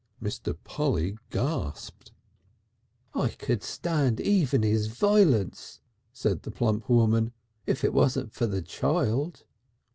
Mr. 0.19 0.57
Polly 0.63 1.15
gasped. 1.29 2.11
"I 3.13 3.27
could 3.29 3.61
stand 3.61 4.19
even 4.19 4.63
his 4.63 4.87
vi'lence," 4.87 5.79
said 6.11 6.41
the 6.41 6.49
plump 6.49 6.89
woman, 6.89 7.33
"if 7.67 7.83
it 7.83 7.93
wasn't 7.93 8.33
for 8.33 8.47
the 8.47 8.63
child." 8.63 9.43